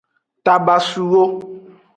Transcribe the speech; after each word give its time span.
Tabasuwo. 0.45 1.21